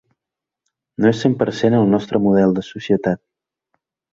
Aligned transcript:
No 1.03 1.09
és 1.11 1.19
cent 1.25 1.35
per 1.43 1.47
cent 1.59 1.77
el 1.81 1.85
nostre 1.91 2.23
model 2.25 2.57
de 2.59 2.65
societat. 2.71 3.25